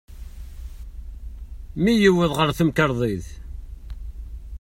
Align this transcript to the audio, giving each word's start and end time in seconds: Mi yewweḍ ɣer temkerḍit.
Mi 1.81 1.93
yewweḍ 1.93 2.31
ɣer 2.35 2.49
temkerḍit. 2.57 3.27